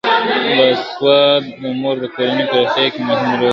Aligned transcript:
باسواده 0.57 1.69
مور 1.81 1.95
د 2.01 2.05
کورنۍ 2.15 2.43
په 2.49 2.55
روغتیا 2.59 2.87
کي 2.93 3.01
مهم 3.09 3.29
رول 3.29 3.31
لوبوي. 3.31 3.49